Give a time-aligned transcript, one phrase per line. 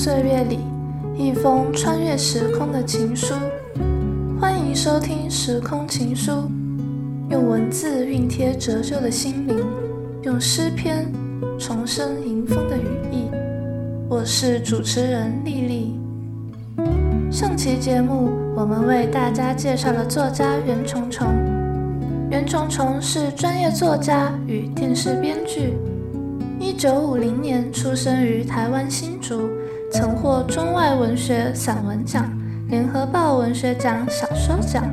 [0.00, 0.60] 岁月里，
[1.16, 3.34] 一封穿越时空的情书。
[4.40, 6.30] 欢迎收听《时空情书》，
[7.30, 9.66] 用文字熨贴折旧的心灵，
[10.22, 11.04] 用诗篇
[11.58, 13.28] 重生迎风的羽翼。
[14.08, 15.98] 我是主持人丽丽。
[17.28, 21.26] 上期节目，我们为大家介绍了作家袁崇崇。
[22.30, 25.76] 袁崇崇是专业作家与电视编剧。
[26.60, 29.48] 一九五零年出生于台湾新竹，
[29.90, 32.30] 曾获中外文学散文奖、
[32.68, 34.84] 联合报文学奖小说奖、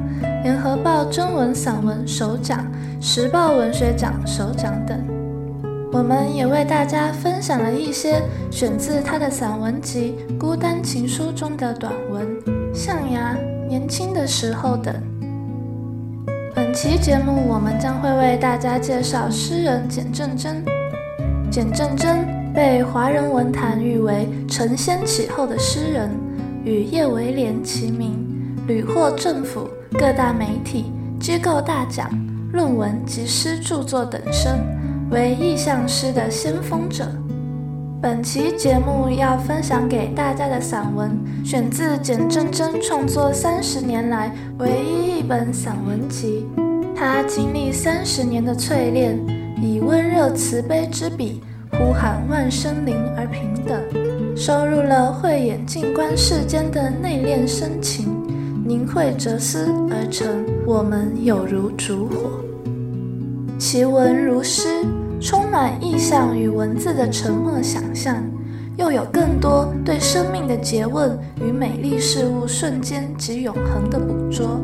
[0.43, 2.65] 联合报征文散文首奖、
[3.01, 4.97] 时报文学奖首奖等。
[5.91, 12.27] 我们也为大家分享了一些选自他的散文集《孤单情书》中的短文，
[12.73, 13.33] 《象牙》、
[13.67, 14.93] 《年轻的时候》等。
[16.53, 20.63] 本期节目，我们将会为大家介绍诗人简政珍。
[21.49, 22.25] 简政珍
[22.55, 26.09] 被华人文坛誉为承先启后的诗人，
[26.63, 28.17] 与叶维廉齐名，
[28.65, 30.85] 屡获政府各大媒体
[31.19, 32.09] 机构大奖、
[32.53, 34.57] 论文及诗著作等身，
[35.11, 37.05] 为意象诗的先锋者。
[38.01, 41.11] 本期节目要分享给大家的散文，
[41.43, 46.45] 选自简政珍创作三十年来唯一一本散文集。
[46.95, 49.19] 他经历三十年的淬炼。
[49.61, 53.81] 以温热慈悲之笔呼喊万生灵而平等，
[54.35, 58.05] 收入了慧眼静观世间的内敛深情，
[58.65, 60.27] 凝汇哲思而成。
[60.65, 62.39] 我们有如烛火，
[63.59, 64.67] 其文如诗，
[65.19, 68.23] 充满意象与文字的沉默想象，
[68.77, 74.59] 又有更多对生命的诘问与美丽事物瞬间及永恒的捕捉。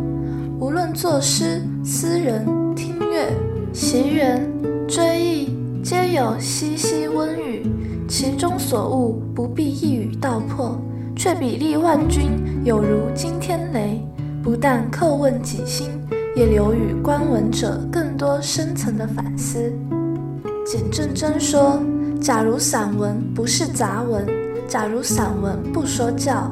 [0.59, 3.31] 无论作诗、思人、听乐、
[3.73, 4.50] 习缘。
[4.88, 7.66] 追忆皆有淅淅温语，
[8.08, 10.80] 其中所悟不必一语道破，
[11.16, 12.30] 却比例万钧，
[12.64, 14.00] 有如惊天雷。
[14.44, 15.90] 不但叩问己心，
[16.36, 19.74] 也留予观文者更多深层的反思。
[20.66, 21.81] 简政珍说
[22.22, 24.25] ：“假如散文不是杂文，
[24.68, 26.52] 假如散文不说教，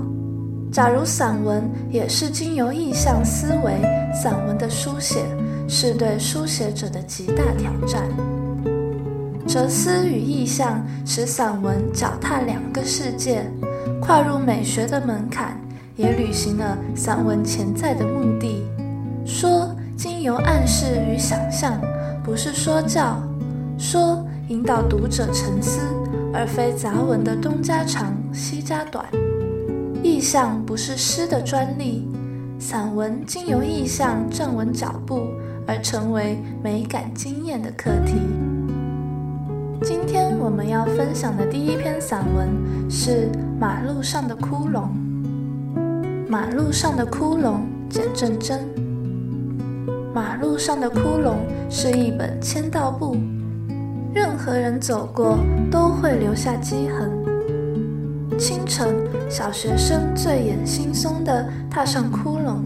[0.71, 3.79] 假如散文也是经由意象思维，
[4.11, 5.23] 散文的书写。”
[5.71, 8.09] 是对书写者的极大挑战。
[9.49, 13.51] 哲思与意象使散文脚踏两个世界，
[13.99, 15.59] 跨入美学的门槛，
[15.95, 18.63] 也履行了散文潜在的目的。
[19.25, 21.81] 说经由暗示与想象，
[22.23, 23.23] 不是说教；
[23.75, 25.81] 说引导读者沉思，
[26.31, 29.03] 而非杂文的东家长西家短。
[30.03, 32.07] 意象不是诗的专利，
[32.59, 35.25] 散文经由意象站稳脚步。
[35.69, 38.15] 而成为美感经验的课题。
[39.81, 42.49] 今天我们要分享的第一篇散文
[42.89, 43.09] 是
[43.57, 44.83] 《马路上的窟窿》。
[46.27, 48.59] 马路上的窟窿，简政真。
[50.13, 51.35] 马路上的窟窿
[51.69, 53.15] 是一本签到簿，
[54.13, 55.39] 任何人走过
[55.71, 57.09] 都会留下迹痕。
[58.37, 58.93] 清晨，
[59.29, 62.57] 小学生醉眼惺忪地踏上窟窿。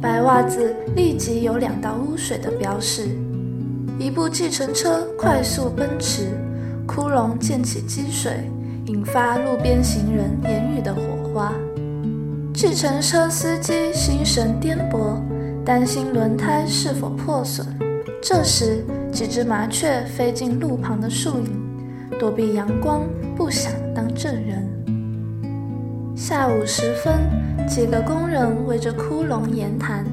[0.00, 3.08] 白袜子立即有两道污水的标示，
[3.98, 6.28] 一部计程车快速奔驰，
[6.86, 8.50] 窟窿溅起积水，
[8.86, 11.00] 引发路边行人言语的火
[11.32, 11.52] 花。
[12.52, 15.20] 计程车司机心神颠簸，
[15.64, 17.66] 担心轮胎是否破损。
[18.22, 23.02] 这时，几只麻雀飞进路旁的树影，躲避阳光，
[23.36, 24.68] 不想当证人。
[26.16, 27.14] 下午时分。
[27.68, 30.04] 几个工人围着窟窿言谈，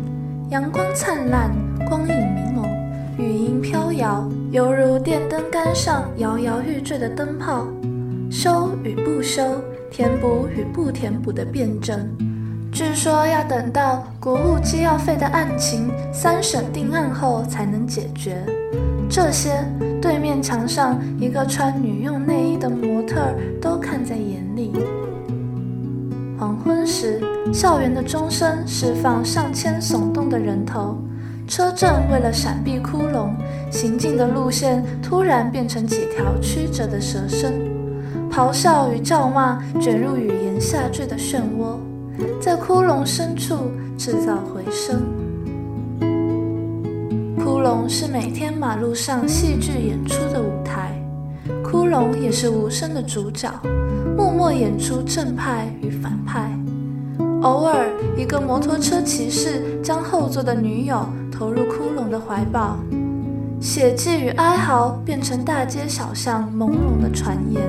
[0.50, 1.52] 阳光灿烂，
[1.90, 2.49] 光影明
[3.20, 7.68] 语音飘摇，犹如电灯杆上摇摇欲坠的灯泡。
[8.32, 9.44] 修与不修，
[9.92, 12.10] 填补与不填补的辩证，
[12.72, 18.42] 据说要等到国务机要费的案情三审定案后才能解决。
[19.10, 19.66] 这些，
[20.02, 23.20] 对面墙上一个穿女用内衣的模特
[23.62, 24.72] 都看在眼里。
[26.40, 27.22] 黄昏时，
[27.52, 30.98] 校园的钟声释放上千耸动的人头，
[31.50, 33.32] 车阵为了闪避窟窿，
[33.72, 37.52] 行进的路线突然变成几条曲折的蛇身，
[38.32, 41.80] 咆哮与叫骂卷入语言下坠的漩涡，
[42.40, 45.02] 在窟窿深处制造回声。
[47.44, 51.04] 窟窿是每天马路上戏剧演出的舞台，
[51.64, 53.52] 窟窿也是无声的主角。
[54.16, 56.56] 默默演出正派与反派，
[57.42, 61.08] 偶尔一个摩托车骑士将后座的女友
[61.40, 62.78] 投入窟窿的怀抱，
[63.62, 67.64] 血迹与哀嚎变成大街小巷朦胧的传言。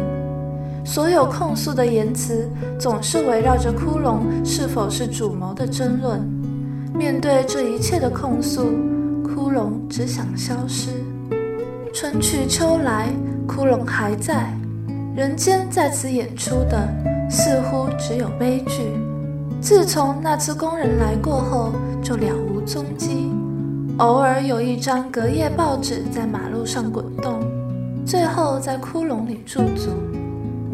[0.85, 2.51] 所有控诉的言辞
[2.81, 6.21] 总是围绕着骷髅是否是主谋的争论。
[6.93, 8.73] 面对这一切的控诉，
[9.23, 10.91] 骷髅只想消失。
[11.95, 13.09] 春去秋来，
[13.47, 14.53] 骷髅还在。
[15.15, 16.89] 人间在此演出的
[17.31, 18.83] 似乎只有悲剧。
[19.61, 23.31] 自从那次工人来过后，就了无踪迹。
[24.01, 27.39] 偶尔有一张隔夜报纸在马路上滚动，
[28.07, 29.91] 最后在窟窿里驻足。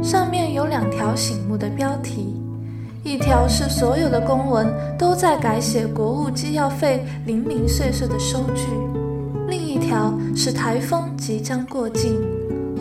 [0.00, 2.40] 上面有两条醒目的标题：
[3.02, 8.69] 一条是所有的公文都在改写国务机要费零零碎碎的收据；
[9.49, 12.23] 另一条是台风即将过境，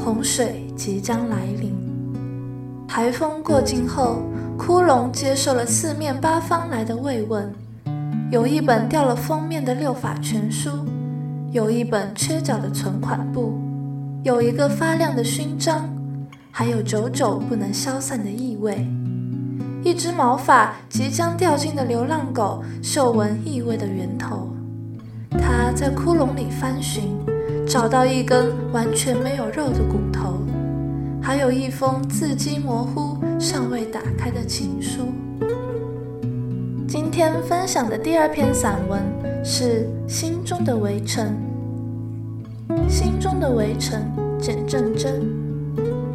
[0.06, 1.74] 洪水即将来临。
[2.88, 4.22] 台风过境后，
[4.60, 7.52] 窟窿接受了四面八方来的慰问。
[8.31, 10.69] 有一本掉了封面的六法全书，
[11.51, 13.54] 有一本缺角的存款簿，
[14.24, 15.88] 有一个发亮的勋章，
[16.50, 18.88] 还有久久不能消散的异味。
[19.83, 24.50] 一只毛发即将掉进的流浪狗嗅闻异味的源头，
[25.30, 27.04] 它在窟窿里翻寻，
[27.68, 30.39] 找到一根完全没有肉的骨头，
[31.22, 35.13] 还有一封字迹模糊、尚未打开的情书。
[36.98, 39.02] 今天分享的第二篇散文
[39.44, 41.36] 是《心中的围城》。
[42.90, 44.02] 心中的围城，
[44.40, 45.22] 简正真。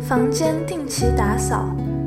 [0.01, 1.67] 房间定期打扫，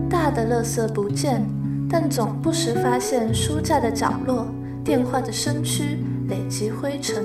[0.10, 1.46] 大的垃圾不见，
[1.88, 4.48] 但总不时发现书架的角落、
[4.84, 7.24] 电话的身躯累积灰尘。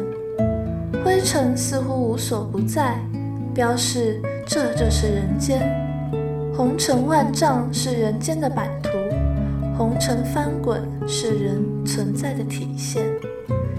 [1.03, 3.01] 灰尘似乎无所不在，
[3.55, 5.63] 标示这就是人间。
[6.55, 8.91] 红尘万丈是人间的版图。
[9.79, 13.05] 红尘翻滚是人存在的体现，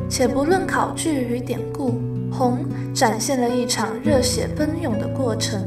[0.07, 1.95] 且不论考据与典故，
[2.31, 2.59] 红
[2.93, 5.61] 展现了一场热血奔涌的过程，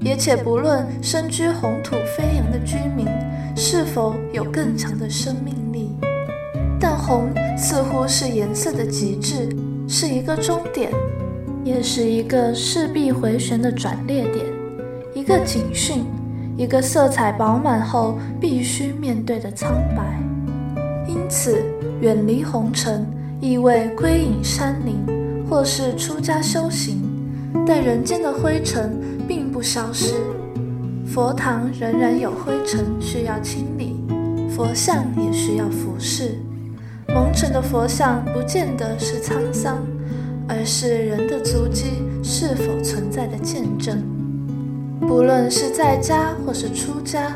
[0.00, 3.06] 也且不论身居红土飞扬的居民
[3.54, 5.90] 是否有更强的生命力，
[6.80, 9.46] 但红似乎是颜色的极致，
[9.86, 10.90] 是一个终点，
[11.64, 14.46] 也是一个势必回旋的转捩点，
[15.12, 16.02] 一个警讯。
[16.56, 20.02] 一个色彩饱满后必须面对的苍白，
[21.06, 21.62] 因此
[22.00, 23.06] 远离红尘
[23.40, 24.96] 意味归隐山林，
[25.48, 27.02] 或是出家修行。
[27.66, 28.98] 但人间的灰尘
[29.28, 30.14] 并不消失，
[31.06, 33.96] 佛堂仍然有灰尘需要清理，
[34.48, 36.38] 佛像也需要服侍。
[37.08, 39.78] 蒙尘的佛像不见得是沧桑，
[40.48, 44.15] 而是人的足迹是否存在的见证。
[45.00, 47.32] 不论是在家或是出家，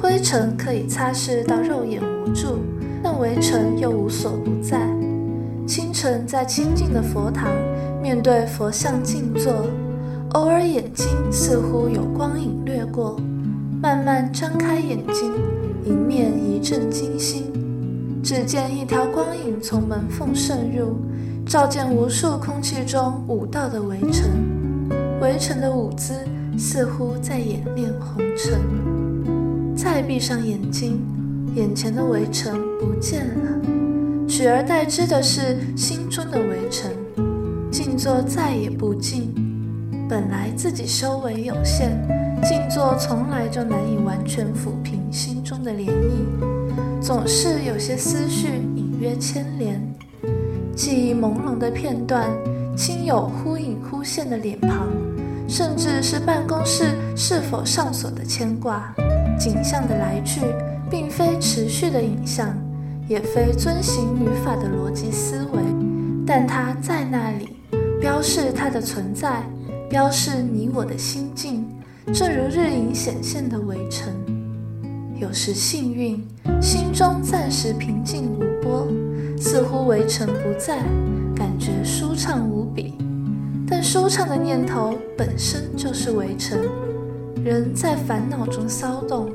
[0.00, 2.58] 灰尘可以擦拭到肉眼无助，
[3.02, 4.80] 但围城又无所不在。
[5.66, 7.48] 清晨在清净的佛堂，
[8.02, 9.52] 面对佛像静坐，
[10.32, 13.16] 偶尔眼睛似乎有光影掠过，
[13.82, 15.32] 慢慢张开眼睛，
[15.84, 17.52] 迎面一阵惊心，
[18.22, 20.96] 只见一条光影从门缝渗入，
[21.46, 24.30] 照见无数空气中舞蹈的围城，
[25.20, 26.14] 围城的舞姿。
[26.56, 31.00] 似乎在演练红尘，再闭上眼睛，
[31.54, 33.60] 眼前的围城不见了，
[34.28, 36.90] 取而代之的是心中的围城。
[37.70, 39.34] 静坐再也不静，
[40.08, 41.90] 本来自己修为有限，
[42.44, 48.46] 静坐从来就难以完全抚平心中的涟漪，总是有些思绪
[48.76, 49.82] 隐约牵连，
[50.76, 52.30] 记忆朦胧的片段，
[52.76, 55.03] 亲友忽隐忽现的脸庞。
[55.46, 56.86] 甚至是办公室
[57.16, 58.94] 是否上锁的牵挂，
[59.38, 60.40] 景象的来去，
[60.90, 62.56] 并非持续的影像，
[63.08, 65.62] 也非遵行语法的逻辑思维，
[66.26, 67.56] 但它在那里，
[68.00, 69.42] 标示它的存在，
[69.88, 71.68] 标示你我的心境，
[72.12, 74.12] 正如日影显现的围城。
[75.20, 76.26] 有时幸运，
[76.60, 78.88] 心中暂时平静无波，
[79.38, 80.78] 似乎围城不在，
[81.36, 82.94] 感觉舒畅无比。
[83.66, 86.58] 但舒畅的念头本身就是围城，
[87.42, 89.30] 人在烦恼中骚动，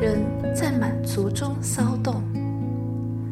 [0.00, 0.18] 人
[0.54, 2.22] 在满足中骚动。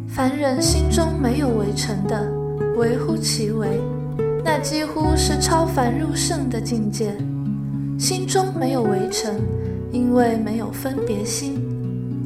[0.09, 2.31] 凡人心中没有围城的，
[2.77, 3.81] 微乎其微，
[4.45, 7.13] 那几乎是超凡入圣的境界。
[7.99, 9.35] 心中没有围城，
[9.91, 11.61] 因为没有分别心。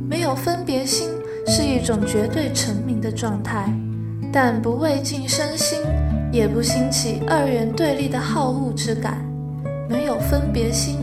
[0.08, 1.08] 没有分别心
[1.46, 3.72] 是一种绝对澄明的状态，
[4.30, 5.78] 但不畏尽身心。
[6.32, 9.22] 也不兴起二元对立的好恶之感，
[9.86, 10.96] 没有分别心，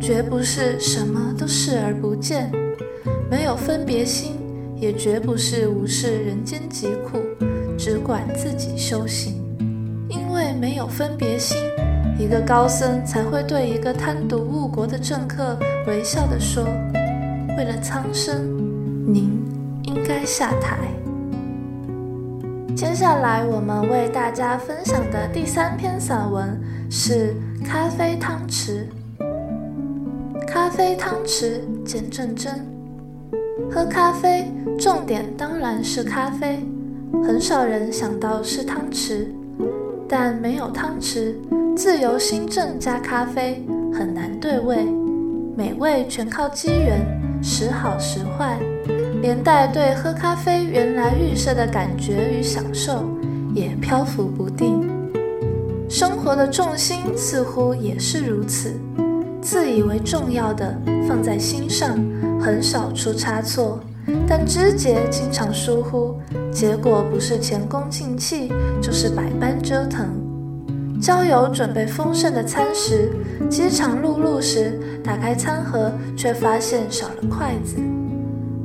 [0.00, 2.50] 绝不是什么都视而不见；
[3.30, 4.32] 没有分别心，
[4.76, 7.18] 也绝不是无视人间疾苦，
[7.76, 9.34] 只管自己修行。
[10.08, 11.58] 因为没有分别心，
[12.18, 16.64] 一个高僧才会对一个贪渎误国的政客微笑地说
[17.56, 18.56] ：“为了苍生，
[19.06, 19.30] 您
[19.82, 20.78] 应该下台。”
[22.80, 26.58] 接下来我们为大家分享的第三篇散文
[26.90, 28.84] 是《咖啡汤匙》。
[30.46, 32.66] 咖啡汤匙，简正真。
[33.70, 36.66] 喝咖啡，重点当然是咖啡，
[37.22, 39.26] 很少人想到是汤匙。
[40.08, 41.34] 但没有汤匙，
[41.76, 44.86] 自由心证加咖啡很难对味，
[45.54, 46.98] 美味全靠机缘，
[47.42, 48.58] 时好时坏，
[49.30, 53.08] 连带对喝咖啡原来预设的感觉与享受
[53.54, 54.82] 也漂浮不定。
[55.88, 58.74] 生活的重心似乎也是如此，
[59.40, 61.96] 自以为重要的放在心上，
[62.40, 63.78] 很少出差错。
[64.26, 66.16] 但枝节经常疏忽，
[66.50, 70.08] 结果不是前功尽弃，就是百般折腾。
[71.00, 73.12] 郊游准备丰盛的餐食，
[73.48, 77.76] 饥肠辘辘时，打开餐盒却发现少了筷子。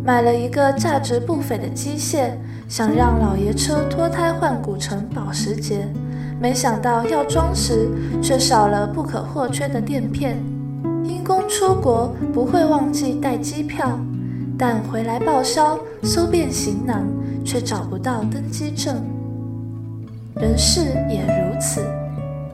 [0.05, 2.29] 买了一个价值不菲的机械，
[2.69, 5.87] 想让老爷车脱胎换骨成保时捷，
[6.39, 7.89] 没想到要装时
[8.21, 10.37] 却少了不可或缺的垫片。
[11.03, 13.99] 因公出国不会忘记带机票。
[14.57, 17.03] 但回来报销，搜遍行囊，
[17.43, 18.95] 却找不到登机证。
[20.35, 21.81] 人事也如此，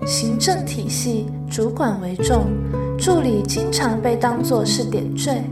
[0.08, 2.46] 行政体系主管为重，
[2.98, 5.43] 助理经常被当作是点缀。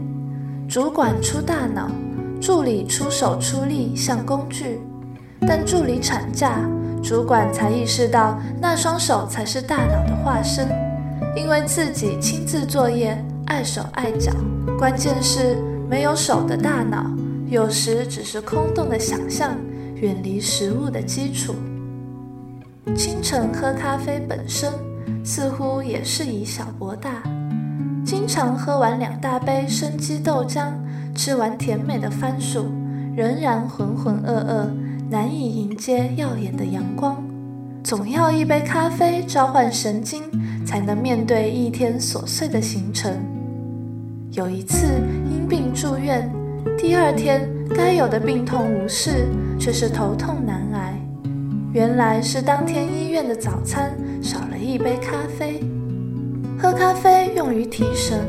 [0.70, 1.90] 主管出大脑，
[2.40, 4.80] 助理出手出力像工具。
[5.48, 6.62] 但助理产假，
[7.02, 10.70] 主管才意识到那双手才是大脑的化身，
[11.36, 14.32] 因为自己亲自作业，碍手碍脚。
[14.78, 15.58] 关键是。
[15.90, 17.04] 没有手的大脑，
[17.48, 19.58] 有时只是空洞的想象，
[19.96, 21.56] 远离实物的基础。
[22.96, 24.72] 清晨喝咖啡本身，
[25.26, 27.24] 似乎也是以小博大。
[28.10, 30.72] 经常喝完两大杯生机豆浆，
[31.14, 32.66] 吃完甜美的番薯，
[33.16, 34.66] 仍然浑浑噩噩，
[35.12, 37.24] 难以迎接耀眼的阳光。
[37.84, 40.24] 总要一杯咖啡召唤神经，
[40.66, 43.16] 才能面对一天琐碎的行程。
[44.32, 44.88] 有一次
[45.32, 46.28] 因病住院，
[46.80, 49.28] 第二天该有的病痛无视，
[49.60, 51.00] 却是头痛难挨。
[51.74, 55.64] 原来是当天医院的早餐少了一杯咖啡。
[56.62, 58.20] 喝咖啡用于提神，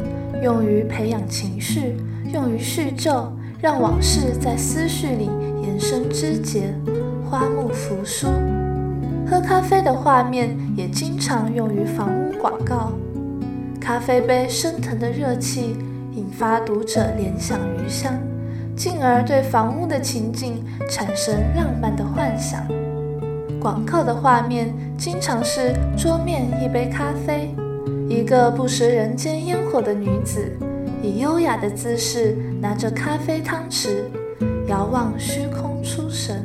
[0.40, 1.96] 用于培养情绪，
[2.32, 3.28] 用于叙旧，
[3.60, 5.28] 让往事在思绪里
[5.64, 6.72] 延伸枝节，
[7.28, 8.28] 花木扶疏。
[9.28, 12.92] 喝咖啡的画面也经常用于房屋广告，
[13.80, 15.76] 咖啡杯升腾的热气。
[16.12, 18.12] 引发读者联想余香，
[18.74, 22.66] 进而对房屋的情境产生浪漫的幻想。
[23.60, 27.54] 广告的画面经常是桌面一杯咖啡，
[28.10, 30.52] 一个不食人间烟火的女子，
[31.00, 34.02] 以优雅的姿势拿着咖啡汤匙，
[34.66, 36.44] 遥望虚空出神。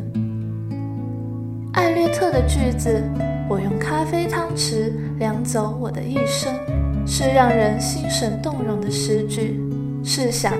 [1.73, 3.01] 艾略特的句子
[3.49, 6.53] “我用咖啡汤匙量走我的一生”。
[7.07, 9.59] 是让人心神动容的诗句。
[10.03, 10.53] 试想，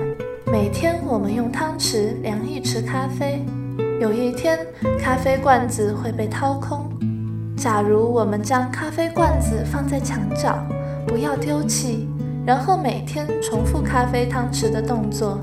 [0.46, 3.44] 每天我们用汤匙量一匙咖啡，
[4.00, 4.58] 有一天
[4.98, 6.90] 咖啡罐子会被掏空。
[7.56, 10.56] 假如我们将咖啡罐子放在墙角，
[11.06, 12.08] 不要丢弃，
[12.44, 15.38] 然后每天重复咖啡汤匙的动作，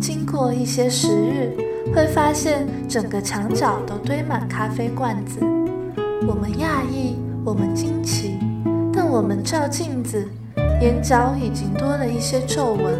[0.00, 1.56] 经过一些时日，
[1.94, 5.40] 会发现整个墙角都堆满咖啡罐子。
[6.28, 8.38] 我们讶异，我们惊奇。
[8.92, 10.28] 但我们照镜子，
[10.80, 12.92] 眼角已经多了一些皱纹，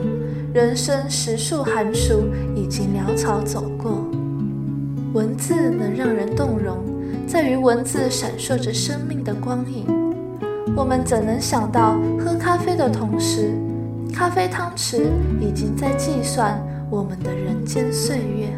[0.55, 2.25] 人生十数寒暑
[2.57, 4.05] 已经潦草走过。
[5.13, 6.79] 文字能让人动容，
[7.27, 10.00] 在于文字闪烁着生命的光影。
[10.77, 13.53] 我们怎能想到，喝咖啡的同时，
[14.13, 15.03] 咖啡汤匙
[15.41, 16.61] 已经在计算
[16.91, 18.49] 我们的人间岁月。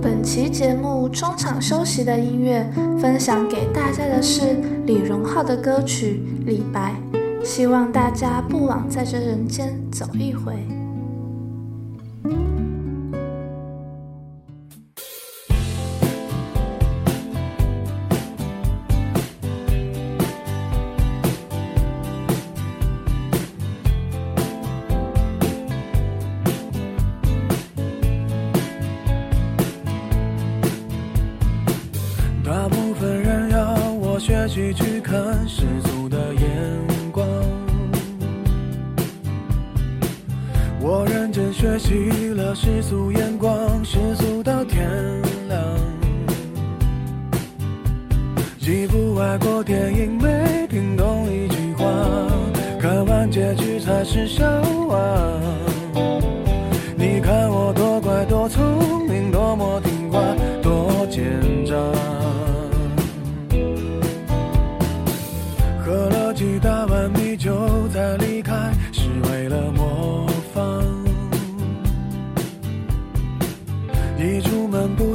[0.00, 2.64] 本期节目中场休息的音乐，
[3.00, 4.56] 分享给大家的是
[4.86, 6.94] 李荣浩的歌曲《李白》，
[7.44, 10.81] 希望大家不枉在这人间走一回。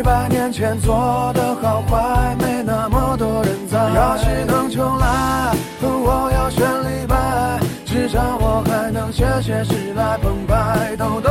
[0.00, 3.78] 一，百年前做的好坏，没那么多人在。
[3.78, 11.30] 要是能重来，我要选李白，至少我还能写写诗来澎湃，逗逗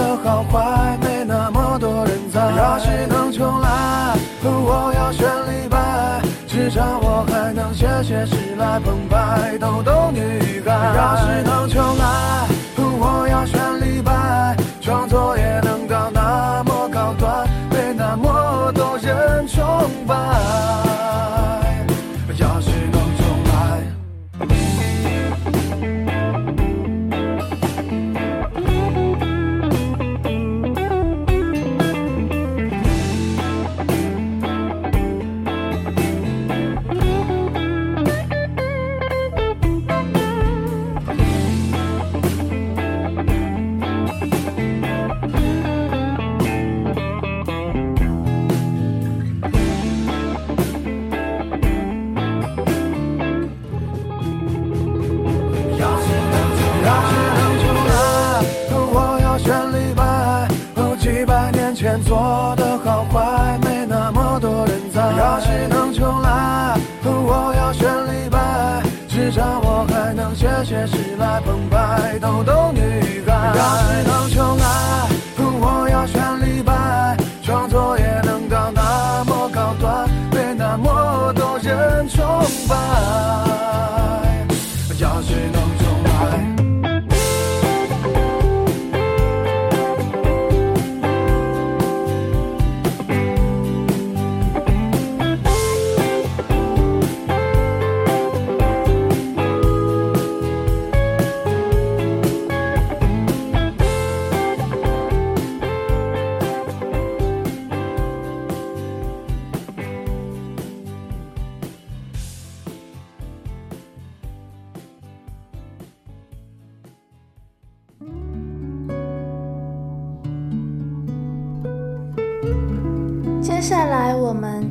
[6.71, 10.71] 白，至少我还能写写诗来澎湃，逗逗女孩。
[10.95, 15.60] 要是能重来，我要选李白，创作也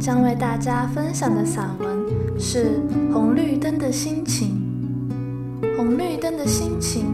[0.00, 1.88] 将为大家分享的散文
[2.38, 2.80] 是
[3.12, 4.58] 《红绿灯的心情》。
[5.76, 7.04] 红绿灯的心情，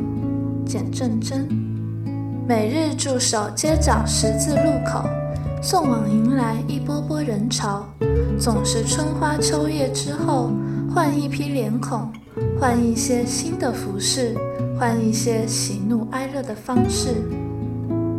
[0.65, 1.49] 简正真。
[2.47, 5.05] 每日驻守街角十字路口，
[5.61, 7.85] 送往迎来一波波人潮。
[8.39, 10.53] 总是春花秋叶之后，
[10.95, 12.09] 换一批脸孔，
[12.61, 14.37] 换一些新的服饰，
[14.79, 17.17] 换一些喜怒哀乐的方式。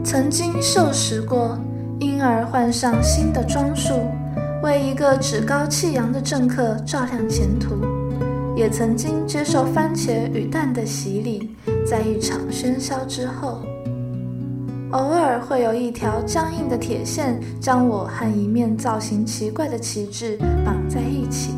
[0.03, 1.57] 曾经受蚀过。
[1.99, 3.91] 因而换上新的装束，
[4.63, 7.75] 为一个趾高气扬的政客照亮前途；
[8.55, 13.61] 也曾经接受番茄与蛋的洗礼，在一场喧嚣之后，
[14.91, 21.51] 偶尔会有一条僵硬的铁线将我和一面造型奇怪的旗帜绑在一起。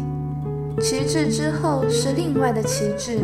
[0.82, 3.20] 旗帜之后是另外的旗帜，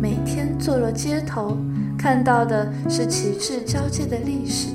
[0.00, 1.56] 每天坐落街头，
[1.98, 4.68] 看到的是旗帜交接的历史。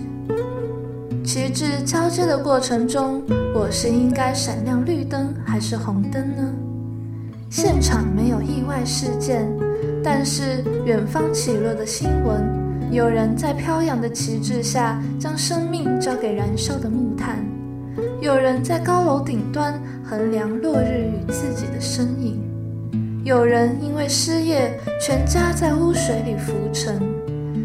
[1.28, 3.22] 旗帜交接的过程中，
[3.54, 6.54] 我是应该闪亮绿灯还是红灯呢？
[7.50, 9.46] 现场没有意外事件，
[10.02, 17.46] 但是远方起落的新闻，有人在飘扬的旗帜下将生命交给燃烧的木炭，
[18.22, 22.42] 有人在高楼顶端衡量落日与自己的身影，
[23.26, 26.98] 有人因为失业，全家在污水里浮沉，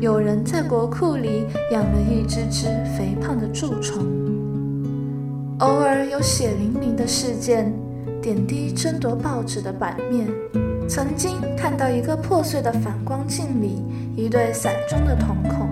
[0.02, 2.66] 有人在国库里养了一只只
[2.98, 4.04] 肥胖的蛀虫。
[5.60, 7.72] 偶尔有血淋淋的事件，
[8.20, 10.26] 点滴争夺报纸的版面。
[10.88, 13.84] 曾经看到一个破碎的反光镜里，
[14.16, 15.68] 一对散中的瞳孔，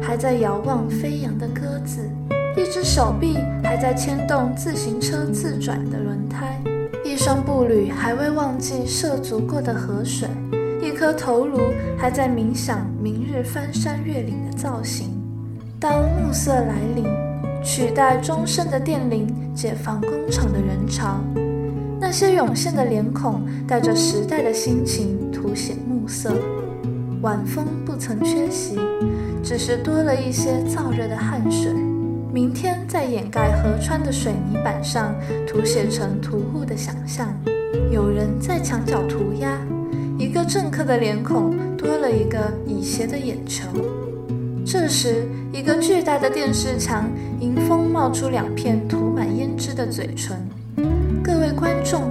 [0.00, 2.08] 还在遥望飞扬的鸽子，
[2.56, 6.62] 一只手臂还在牵动自行车自转的轮胎，
[7.04, 10.28] 一双步履还未忘记涉足过的河水，
[10.88, 11.58] 一颗头颅
[11.98, 15.20] 还在冥想明日翻山越岭的造型。
[15.78, 17.04] 当暮色来临。
[17.62, 21.20] 取代钟声的电铃，解放工厂的人潮。
[22.00, 26.32] 那些涌现的脸孔，带着时代的心情，凸显暮色。
[27.20, 28.78] 晚风不曾缺席，
[29.42, 31.70] 只是多了一些燥热的汗水。
[32.32, 35.12] 明天在掩盖河川的水泥板上，
[35.46, 37.28] 涂写成屠户的想象。
[37.90, 39.58] 有人在墙角涂鸦，
[40.18, 43.68] 一个政客的脸孔多了一个倚斜的眼球。
[44.66, 50.36] 这时，一个巨大的电视墙迎风冒出两片涂满胭脂的嘴唇。
[51.22, 52.02] 各位观众，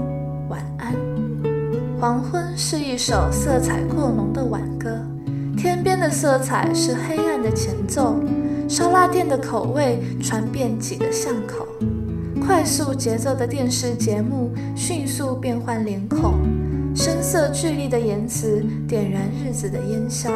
[0.47, 0.95] 晚安。
[1.99, 4.89] 黄昏是一首色彩过浓的挽歌，
[5.57, 8.15] 天边的色彩是黑暗的前奏。
[8.69, 11.67] 烧腊店的口味传遍几个巷口，
[12.45, 16.35] 快速节奏的电视节目迅速变换脸孔。
[16.97, 20.31] 声色俱厉的言辞点燃日子的烟消，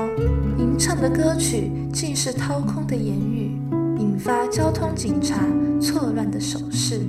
[0.60, 3.60] 吟唱的歌曲尽是掏空的言语，
[3.98, 5.44] 引发交通警察
[5.82, 7.02] 错乱的手势。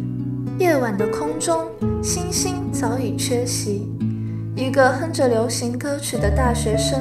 [0.59, 1.67] 夜晚的空中，
[2.03, 3.87] 星星早已缺席。
[4.57, 6.99] 一个哼着流行歌曲的大学生，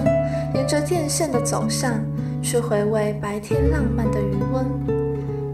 [0.53, 2.03] 沿着电线的走向，
[2.41, 4.65] 去回味白天浪漫的余温。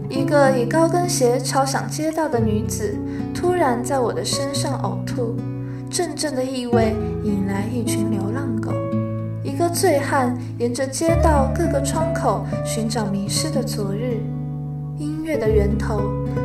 [0.08, 2.98] 一个以高跟鞋敲响街道的女子，
[3.32, 5.36] 突然在我的身上呕吐。
[5.88, 8.72] 阵阵的异味引来一群流浪狗。
[9.42, 14.20] 一个醉汉沿着街道各个窗口寻找迷失的昨日。
[14.98, 16.00] 音乐的源头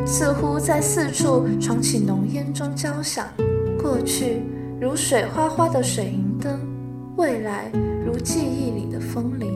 [0.06, 3.26] 似乎在四处闯起浓烟中交响。
[3.80, 4.42] 过去
[4.80, 6.58] 如水花花的水银灯，
[7.16, 7.70] 未来
[8.06, 9.52] 如记忆里的风铃，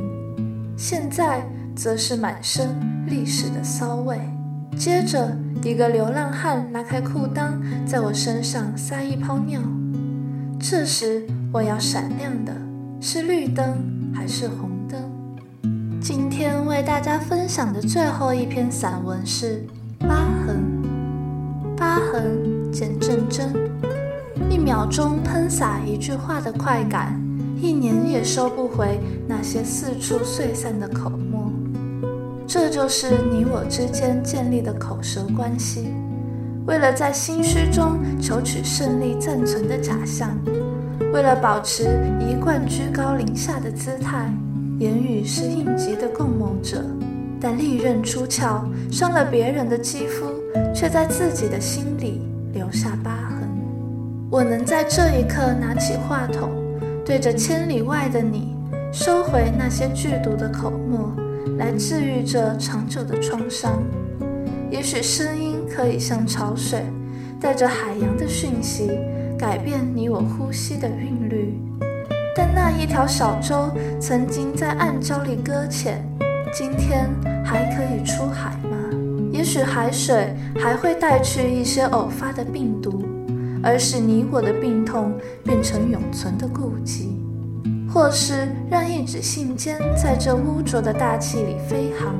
[0.77, 1.43] 现在
[1.75, 2.69] 则是满身
[3.07, 4.19] 历史的骚味。
[4.77, 7.53] 接着，一个流浪汉拉开裤裆，
[7.87, 9.61] 在我身上撒一泡尿。
[10.61, 12.53] 这时，我要闪亮的
[13.01, 15.01] 是绿灯还是红灯？
[16.01, 19.65] 今天为大家分享的最后一篇散文是
[20.07, 20.57] 《疤痕》。
[21.77, 23.55] 疤痕，简正真。
[24.51, 27.19] 一秒钟喷洒一句话的快感，
[27.57, 31.53] 一年也收不回那些四处碎散的口沫。
[32.49, 35.95] 这就是你我之间建立的口舌关系。
[36.69, 40.39] 为了在心虚中求取胜利暂存的假象，
[41.15, 41.85] 为了保持
[42.21, 44.31] 一贯居高临下的姿态，
[44.79, 46.85] 言语是应急的共谋者，
[47.41, 50.27] 但利刃出鞘，伤了别人的肌肤，
[50.75, 52.21] 却在自己的心里
[52.53, 53.49] 留下疤痕。
[54.31, 56.51] 我能在这一刻拿起话筒，
[57.03, 58.55] 对着千里外的你，
[58.93, 61.17] 收回那些剧毒的口沫，
[61.57, 63.83] 来治愈这长久的创伤。
[64.71, 66.83] 也许声音可以像潮水，
[67.41, 68.91] 带着海洋的讯息，
[69.39, 71.61] 改变你我呼吸的韵律。
[72.35, 76.05] 但那一条小舟曾经在暗礁里搁浅，
[76.53, 77.09] 今天
[77.45, 78.77] 还可以出海吗？
[79.33, 83.05] 也许海水还会带去一些偶发的病毒，
[83.63, 85.13] 而使你我的病痛
[85.45, 87.21] 变成永存的痼疾，
[87.93, 92.15] 或是让一纸信笺在这污浊的大气里飞航。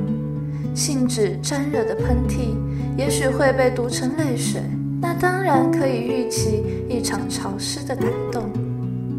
[0.73, 2.55] 信纸沾热的喷嚏，
[2.97, 4.61] 也许会被读成泪水，
[5.01, 8.43] 那当然可以预期一场潮湿的感动。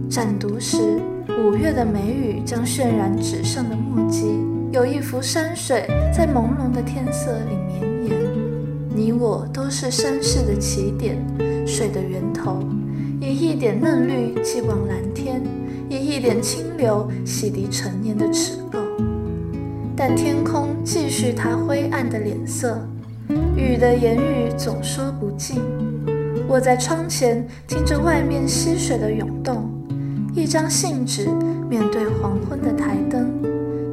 [0.08, 1.00] 展读时，
[1.44, 4.26] 五月的梅雨将渲染纸上的墨迹，
[4.72, 8.20] 有一幅山水在朦胧的天色里绵延。
[8.94, 11.16] 你我都是山势的起点，
[11.66, 12.62] 水的源头，
[13.20, 15.40] 以一点嫩绿寄往蓝天，
[15.88, 18.54] 以一点清流洗涤陈年的齿。
[20.02, 22.80] 但天空继续它灰暗的脸色，
[23.54, 25.60] 雨的言语总说不尽。
[26.48, 29.70] 我在窗前听着外面溪水的涌动，
[30.34, 31.28] 一张信纸
[31.68, 33.30] 面对黄昏的台灯，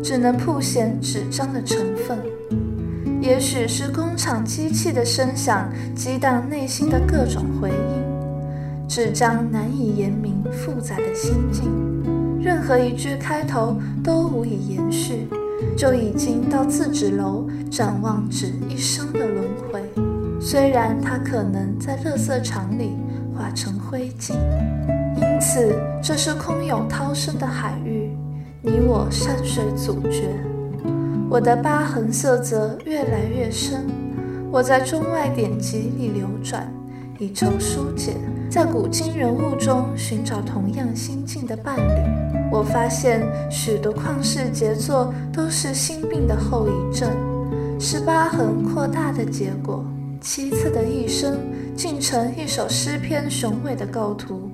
[0.02, 2.17] 只能铺显纸张的成分。
[3.20, 11.65] 也许是工厂机器的声响激荡内心的各种回音，纸张难以言明复杂的心境。
[12.41, 15.28] 任何一句开头都无以延续，
[15.78, 19.84] 就已经到自纸楼展望纸一生的轮回。
[20.42, 22.98] 虽然它可能在垃圾场里
[23.36, 24.34] 化成灰烬，
[25.16, 28.10] 因此这是空有涛声的海域，
[28.62, 30.36] 你我山水阻绝。
[31.30, 33.86] 我的疤痕色泽越来越深，
[34.52, 36.72] 我在中外典籍里流转，
[37.19, 38.15] 以求疏解。
[38.49, 47.10] 在古今人物中寻找同样心境的伴侣，我发现许多旷世杰作都是心病的后遗症，
[47.80, 49.86] 是疤痕扩大的结果。
[50.19, 51.38] 七次的一生
[51.75, 54.49] 竟成一首诗篇雄伟的构图。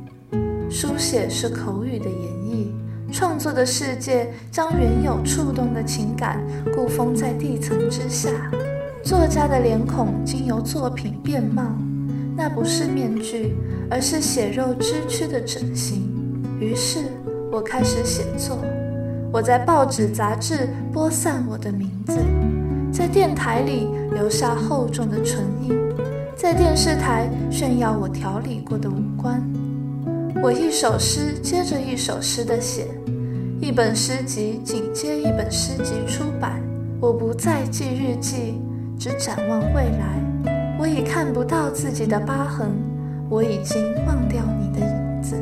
[0.69, 2.67] 书写是口语的演绎，
[3.12, 6.43] 创作的世界将原有触动的情感
[6.76, 8.30] 固封在地层之下。
[9.04, 11.63] 作家的脸孔经由作品变貌。
[12.36, 13.56] 那不是面具，
[13.89, 16.12] 而是血肉之躯的整形。
[16.60, 17.00] 于是
[17.52, 18.58] 我开始写作。
[19.32, 22.17] 我在报纸杂志播散我的名字，
[22.91, 25.76] 在电台里留下厚重的唇印，
[26.36, 29.41] 在电视台炫耀我调理过的五官。
[30.41, 32.88] 我一首诗接着一首诗的写，
[33.60, 36.62] 一本诗集紧接一本诗集出版。
[37.00, 38.62] 我不再记日记，
[38.98, 40.23] 只展望未来。
[40.84, 42.69] 我已看不到自己的疤痕，
[43.30, 45.38] 我已经忘掉你的影子。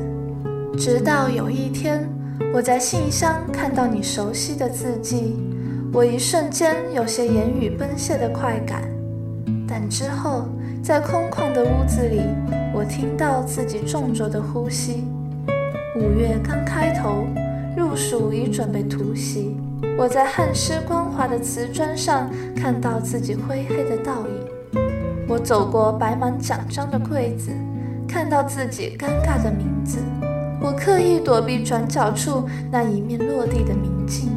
[0.78, 2.08] 直到有一天，
[2.54, 5.36] 我在信箱看到你熟悉的字迹，
[5.92, 8.84] 我一瞬间有些言语奔泄的快感。
[9.68, 10.46] 但之后，
[10.84, 12.22] 在空旷的屋子里，
[12.72, 15.08] 我听到自己重浊的呼吸。
[15.96, 17.26] 五月刚开头，
[17.76, 19.58] 入暑已准备突袭。
[19.98, 24.51] 我在汗湿光滑的瓷砖上看到自己灰黑的倒影。
[25.32, 27.52] 我走过摆满奖章的柜子，
[28.06, 30.00] 看到自己尴尬的名字。
[30.60, 34.30] 我刻意躲避转角处那一面落地的明镜。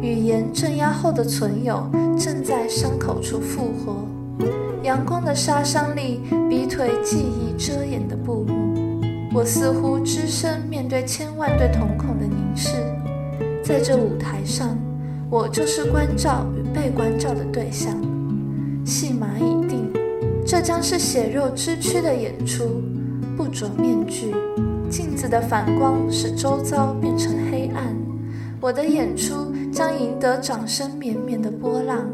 [0.00, 1.86] 语言镇压后的存有
[2.18, 4.08] 正在伤口处复活。
[4.82, 9.02] 阳光的杀伤力逼退记忆遮掩的布幕。
[9.34, 12.70] 我似乎只身面对千万对瞳孔的凝视。
[13.62, 14.74] 在这舞台上，
[15.28, 17.94] 我就是关照与被关照的对象。
[18.86, 19.53] 戏码已。
[20.46, 22.82] 这将是血肉之躯的演出，
[23.36, 24.34] 不着面具。
[24.90, 27.96] 镜子的反光使周遭变成黑暗。
[28.60, 32.06] 我的演出将赢得掌声绵绵的波浪。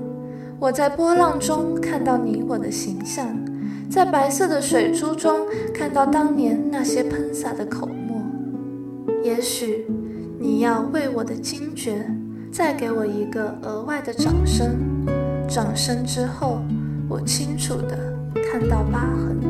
[0.58, 3.26] 我在波浪中看到你我的形象，
[3.90, 5.40] 在白色的水珠中
[5.74, 8.22] 看到当年那些喷洒的口沫。
[9.24, 9.86] 也许
[10.38, 12.08] 你要为我的惊觉
[12.52, 14.78] 再给我一个额外的掌声。
[15.48, 16.60] 掌声之后，
[17.08, 18.19] 我清楚的。
[18.34, 19.40] 看到疤痕。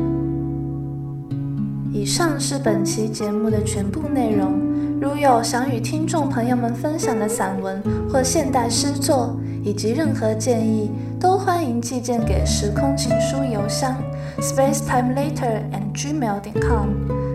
[1.93, 4.53] 以上是本期节目的全部内容。
[5.01, 13.95] 如有想与听众朋友们分享的散文或现代诗作，以及任何建议，都欢迎寄件给时空情书邮箱
[14.39, 16.89] space time later and gmail.com。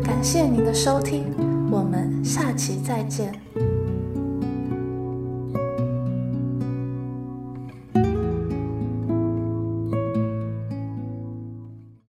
[0.04, 1.24] 感谢您的收听，
[1.70, 3.32] 我们下期再见。